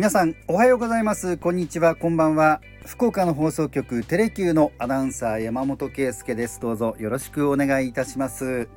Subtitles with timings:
[0.00, 1.36] 皆さんおはようございます。
[1.36, 1.94] こんにちは。
[1.94, 2.62] こんばんは。
[2.86, 6.58] 福岡の放送局テレキューのアナウンサー山本圭介です。
[6.58, 8.70] どうぞよろしくお願いいたします、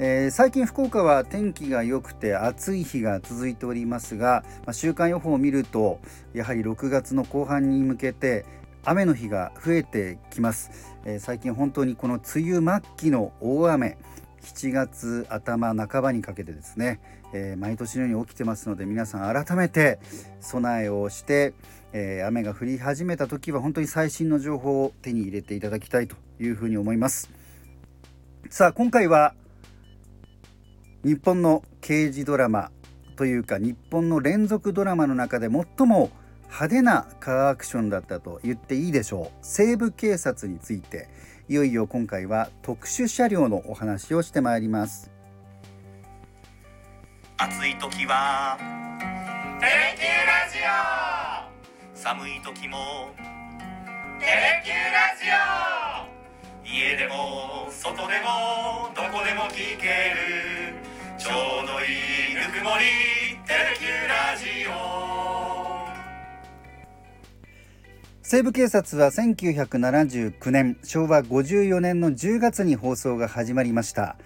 [0.00, 6.00] えー、最近福岡は天気が良くて暑い日が続いておりますが、まあ、週間予報を見ると
[6.34, 8.44] やはり6月の後半に向けて
[8.82, 10.72] 雨の日が増えてきます、
[11.04, 13.96] えー、最近本当にこの梅雨末期の大雨
[14.42, 17.00] 7月頭半ばにかけてですね、
[17.32, 19.98] えー、毎年のように起きてますので皆さん改めて
[20.40, 21.54] 備えをして、
[21.92, 27.30] えー、雨が降り始めた時は本当に最新の情報を手に入れていただきたいというふうに思います。
[28.50, 29.34] さあ今回は
[31.04, 32.70] 日本の刑事ドラマ
[33.16, 36.10] というか日本の連続ドラマの中で最も
[36.44, 39.38] 派手なカーアクションだったと言っていいでしょう。
[39.40, 41.08] 西部警察について
[41.52, 45.10] いよいよ今回は特殊車両のお話をしてまいります。
[47.36, 48.56] 暑い時は
[49.60, 50.56] テレキューラジ
[51.92, 51.94] オ。
[51.94, 53.10] 寒い時も
[54.18, 55.28] テレキューラジ
[56.64, 56.66] オ。
[56.66, 60.80] 家でも外でもどこでも聞ける
[61.18, 61.32] ちょ
[61.64, 64.11] うどいいぬくもりテレキューラジオ
[68.32, 74.16] 西部警察は1979年昭和54年の10月に放送が始まりました。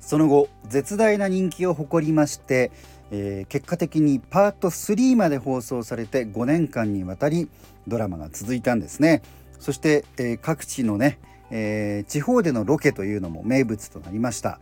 [0.00, 2.72] その後絶大な人気を誇りまして、
[3.10, 7.50] えー、結果的にパート3まで放送されて5年間にわたり
[7.86, 9.20] ドラマが続いたんですね。
[9.60, 11.18] そして、えー、各地のね、
[11.50, 14.60] えー、地方でのロケというのも名物となりました。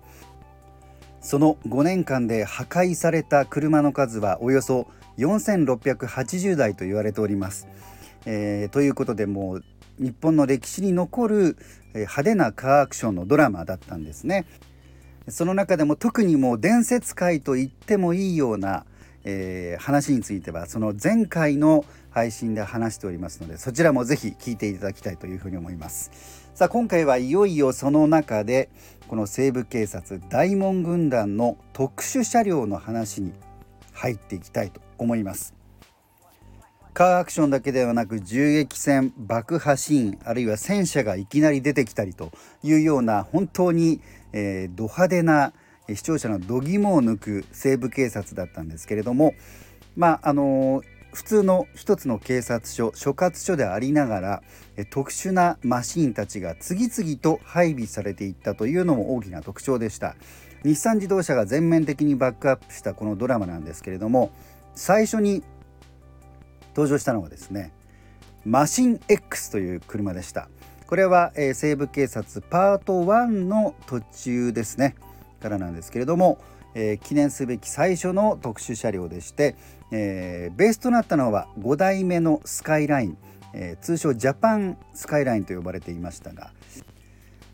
[1.20, 4.88] その5年間で破壊された車の数はおよそ
[5.18, 7.68] 4680台と言われております。
[8.26, 9.64] えー、ということでもう
[9.98, 11.56] 日本の歴史に残る
[11.94, 14.46] 派手なカーアクションのドラマだったんですね。
[15.28, 18.84] その中でも特にもう伝説界と言ってもいいような、
[19.24, 26.10] えー、話についてはその前回の配信で話しておりますのでそちらもぜひ聞いていただきたいというふうに思います
[26.54, 28.68] さあ今回はいよいよその中で
[29.08, 33.32] この西部警察大門軍団の特殊車両の話に
[33.92, 35.59] 入っていきたいと思います
[37.00, 42.30] カーアクションだけではなく銃撃戦爆破シーンあるいは戦車がいきなり出てきたりと
[42.62, 44.02] いうような本当に、
[44.34, 45.54] えー、ド派手な
[45.88, 49.32] 視聴者の度肝を抜く西部警察だったんですけれども
[49.96, 50.84] まああのー、
[51.14, 54.42] 普通の一つの警察署所轄署でありながら
[54.90, 60.16] 特殊なマシンたちが次々と配備されていったというのも大きな特徴でした。
[60.64, 64.30] 日産自動車が全面的にバックアップしたこのドラマなんですけれども
[64.74, 65.42] 最初に
[66.70, 67.72] 登場したのがですね
[68.44, 70.48] マシン X という車でした。
[70.90, 74.96] これは、えー、西部警察パート1の途中ですね
[75.40, 76.38] からなんですけれども、
[76.74, 79.54] えー、記念すべき最初の特殊車両でして、
[79.92, 83.18] えー、ベースとなったのは5代目のスカイライン、
[83.54, 86.50] え通称ジャパンスカイラインと呼ばれていましたが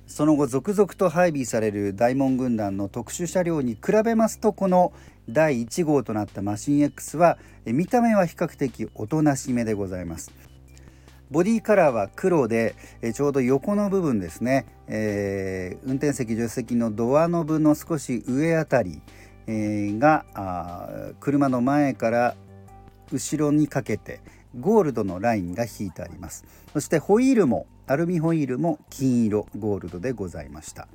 [0.07, 4.95] その後続々と配備される大門軍団の特殊車両に比べますとこの
[5.29, 10.33] 第1号となったマシン X は見た目は比較的おとなしめでございます。
[11.31, 12.77] ボディカラーは黒で
[13.15, 19.03] ちょうど横の部分ですね、えー、運転席助手席のドアノブの少し上あたり、
[19.49, 20.25] えー、が
[21.19, 22.37] 車の前から
[23.11, 24.21] 後ろにかけて
[24.59, 26.45] ゴールドのラインが引いてあります。
[26.73, 30.87] そしてホイールもアルミホイールも金色ゴールドでございました。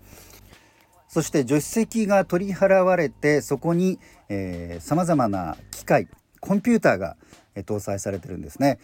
[1.07, 3.99] そして助手席が取り払われてそこに
[4.79, 6.07] さまざまな機械
[6.39, 7.15] コンピューターが、
[7.53, 8.79] え搭載されてるんですね。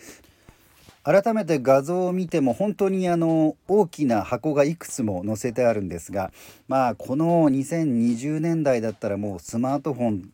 [1.03, 6.34] 改めて画像を見ても本当にあの大きな箱がいくつも載せてあるんですが
[6.68, 10.34] まあこの2020年代だったらもうスマートフォン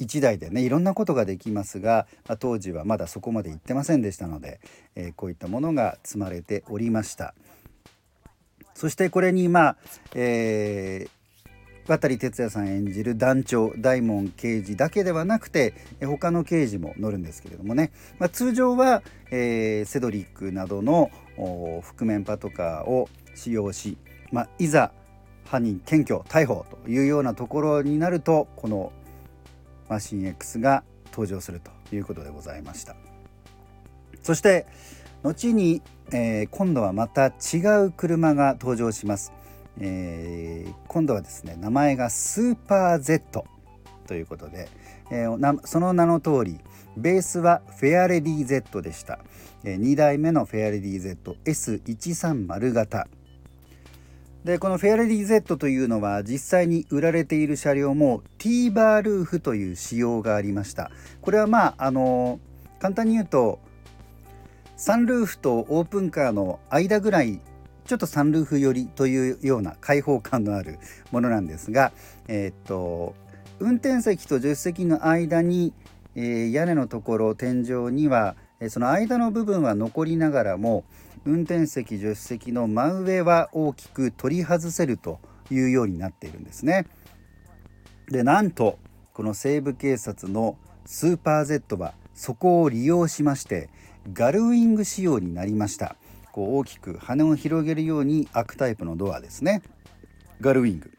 [0.00, 4.60] 1台でねいろんなことができますが、まあ、当時はまだそこまで行ってませんでしたので、
[4.96, 7.34] えー、こういったものが積まれておりました。
[8.74, 9.76] そしてこれにまあ、
[10.14, 11.10] えー、
[11.86, 21.10] 渡哲也さん演じる団長大門刑事だけではなくて他の刑事も乗るんですけれどもね、まあ、通常は、えー、セドリックなどの
[21.82, 23.98] 覆面パトカーを使用し、
[24.32, 24.92] まあ、いざ
[25.44, 28.92] 犯人検挙逮捕というようなところになるとこの
[29.88, 32.96] マシン X が登場するということでございました。
[34.22, 34.66] そして
[35.22, 35.82] 後に、
[36.12, 39.32] えー、今度はまた違う車が登場します、
[39.80, 43.44] えー、今度はですね名前がスーパー Z
[44.06, 44.68] ということで、
[45.10, 46.60] えー、その名の通り
[46.96, 49.18] ベースはフェアレディ Z でした、
[49.64, 53.08] えー、2代目のフェアレディ ZS130 型。
[54.44, 60.90] でこのフェアレディ Z というのは実際に売られている車両も T バールーフという仕様がありました。
[61.22, 62.38] これはまああの
[62.78, 63.58] 簡単に言うと
[64.76, 67.40] サンルーフとオープンカーの間ぐらい
[67.86, 70.78] ちょっとサンルーフ寄りというような開放感のある
[71.10, 71.92] ものなんですが、
[72.28, 73.14] えー、っと
[73.60, 75.72] 運転席と助手席の間に、
[76.14, 78.36] えー、屋根のところ天井には
[78.68, 80.84] その間の部分は残りながらも
[81.24, 85.20] 運転席助手席の真上は大きく取り外せると
[85.50, 86.86] いうようになっているんですね。
[88.08, 88.78] でなんと
[89.12, 93.70] この西部警察のスーパー Z はそこを利用しまして
[94.12, 95.96] ガルウィング仕様になりました
[96.34, 99.62] こう大きく羽を広げるように開くタイプのドアですね。
[100.40, 100.90] ガルウィング。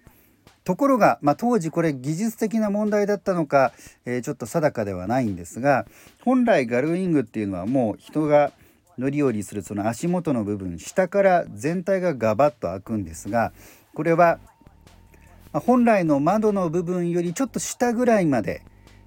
[0.63, 3.73] ところが、まあ、当時これ技術的な問題だったのか、
[4.05, 5.85] えー、ちょっと定かではないんですが
[6.23, 8.53] 本来ガルウィングっていうのはもう人が
[8.97, 13.51] 乗り降りするその足元の部分下から全体がガバッと開くんですが
[13.93, 14.39] これは
[15.51, 18.63] 本来の窓の部分よりちょっと下ぐらいまで、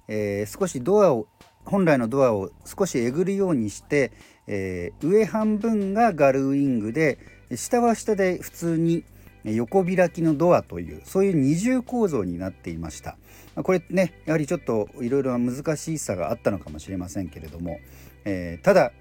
[0.07, 1.27] えー、少しドアを
[1.65, 4.11] 本来のドアを少しえぐるようにして、
[4.51, 7.19] えー、上半分がガルウィングで
[7.55, 9.05] 下は下で普通に
[9.45, 13.15] 横開きのドアというそういう二重構造になっていました。
[13.63, 17.79] これねやはりちょっといろいろ難しさがあったのかもしれませんけれども、
[18.25, 18.91] えー、ただ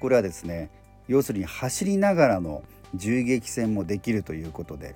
[0.00, 0.70] これはですね
[1.08, 2.62] 要するに走りながらの
[2.94, 4.94] 銃撃戦もできるということで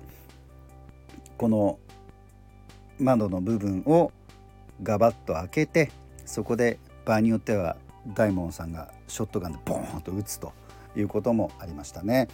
[1.37, 1.79] この
[2.99, 4.11] 窓の部分を
[4.83, 5.91] ガバッと開けて
[6.25, 7.77] そこで場合によっては
[8.07, 10.53] 大門さんがショットガンでボーンと撃つと
[10.95, 12.27] いうこともありましたね。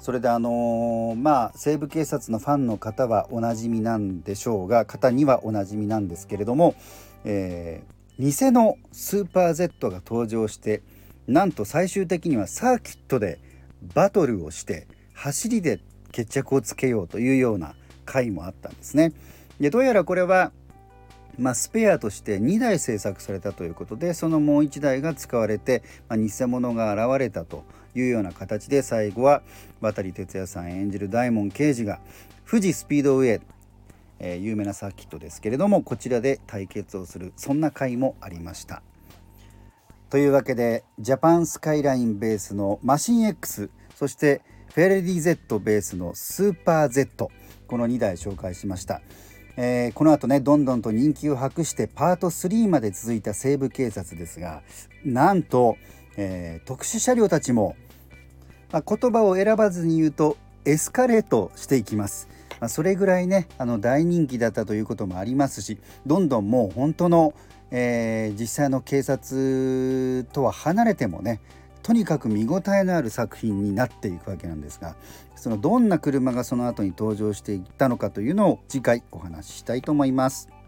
[0.00, 6.74] それであのー、まあ西部警察のファンの方はおなじみなんでしょうが方にはおなじみなんですけれども、
[7.24, 10.82] えー、偽のスーパー Z が登場して
[11.28, 13.38] なんと最終的にはサーキットで
[13.94, 15.78] バトルをして走りで
[16.10, 17.74] 決着をつけようというような
[18.04, 19.12] 回もあったんですね。
[19.60, 20.50] でどうやらこれは
[21.38, 27.64] まあ、スペアとして2台制作されたということでそのもう1台が使われて、まあ、偽物が現れたと
[27.94, 29.42] いうような形で最後は
[29.80, 32.00] 渡哲也さん演じる大門刑事が
[32.48, 33.40] 富士スピードウェイ、
[34.18, 38.82] えー、有名なサーキットですけれどもこちらで対決をするそんな回もありました。
[40.10, 44.42] というわけでジャパンスカイラインベースのマシン X そして
[44.74, 47.30] フェレディ Z ベースのスーパー Z
[47.66, 49.00] この2台紹介しました。
[49.56, 54.62] えー、この後ねどんどんと人気を博してパート3まで続いた西部警察ですが
[55.04, 55.76] なんと、
[56.16, 57.76] えー、特殊車両たちも、
[58.70, 62.28] まあ、言葉を選ばずに言うとエスカレートしていきます。
[62.60, 67.34] まあ、それぐらいねあの大人気だったということもありますしどんどんもう本当の、
[67.72, 71.40] えー、実際の警察とは離れてもね
[71.82, 74.96] とにかく見応えのある作品になっていくわけなんですが
[75.34, 80.61] そのどんな車がその後に登場していったのかというのを次回お話ししたいと思います。